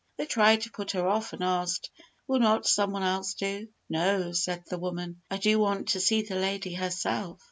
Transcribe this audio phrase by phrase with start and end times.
[0.17, 1.91] They tried to put her off, and asked,
[2.27, 6.33] "Will not someone else do?" "No," said the woman; "I do want to see the
[6.37, 7.37] lady herself."